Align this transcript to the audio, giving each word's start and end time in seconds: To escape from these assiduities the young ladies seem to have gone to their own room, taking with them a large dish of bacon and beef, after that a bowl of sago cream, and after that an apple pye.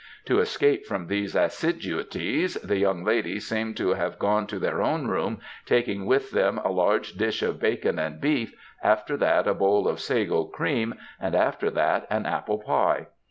To 0.25 0.39
escape 0.39 0.87
from 0.87 1.05
these 1.05 1.35
assiduities 1.35 2.55
the 2.55 2.77
young 2.79 3.03
ladies 3.03 3.45
seem 3.45 3.75
to 3.75 3.89
have 3.89 4.17
gone 4.17 4.47
to 4.47 4.57
their 4.57 4.81
own 4.81 5.05
room, 5.05 5.39
taking 5.67 6.07
with 6.07 6.31
them 6.31 6.57
a 6.63 6.71
large 6.71 7.11
dish 7.13 7.43
of 7.43 7.59
bacon 7.59 7.99
and 7.99 8.19
beef, 8.19 8.55
after 8.81 9.15
that 9.17 9.45
a 9.47 9.53
bowl 9.53 9.87
of 9.87 9.99
sago 9.99 10.45
cream, 10.45 10.95
and 11.19 11.35
after 11.35 11.69
that 11.69 12.07
an 12.09 12.25
apple 12.25 12.57
pye. 12.57 13.09